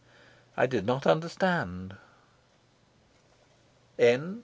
I 0.57 0.65
did 0.65 0.83
not 0.87 1.05
understand. 1.05 1.95